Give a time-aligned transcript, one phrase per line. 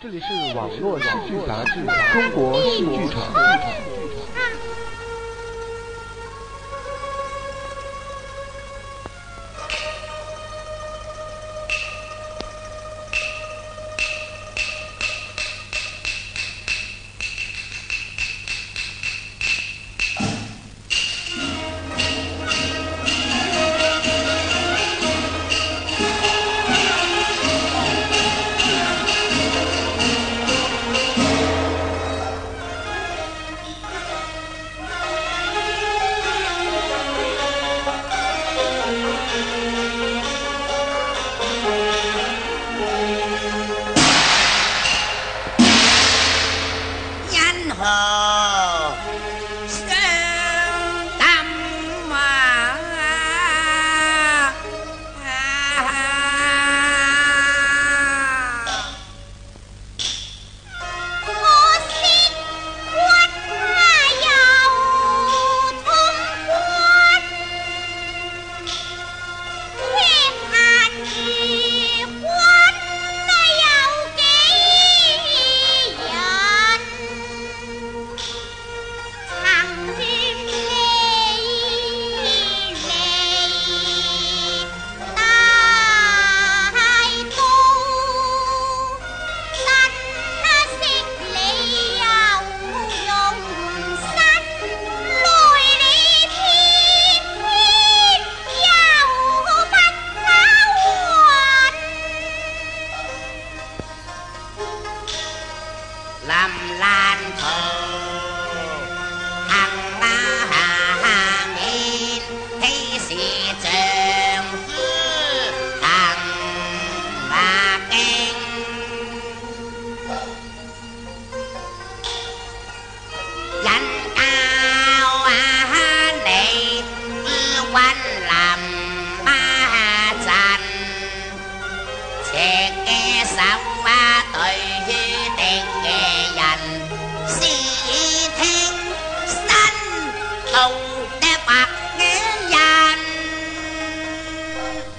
[0.00, 1.80] 这里是网络喜剧杂志
[2.12, 3.34] 《中国戏剧场》。
[47.80, 48.17] Uh-huh.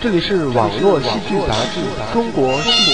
[0.00, 1.80] 这里是网络戏剧杂志
[2.12, 2.92] 《中国戏剧》。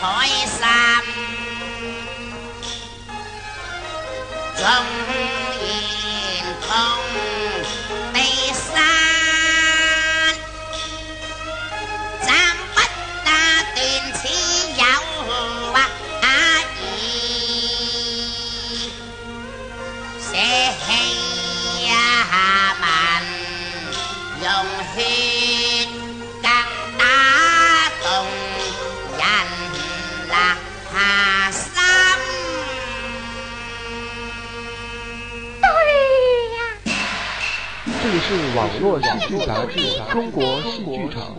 [0.00, 1.04] hỏi sam
[4.60, 5.29] dòng
[38.02, 39.78] 这里是网络喜剧杂志
[40.10, 41.36] 中国戏剧场。